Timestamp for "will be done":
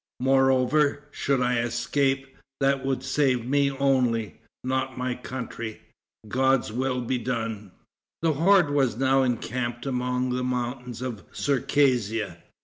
6.71-7.71